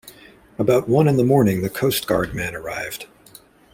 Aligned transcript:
About 0.57 0.89
one 0.89 1.07
in 1.07 1.17
the 1.17 1.23
morning 1.23 1.61
the 1.61 1.69
coastguard 1.69 2.33
man 2.33 2.55
arrived. 2.55 3.05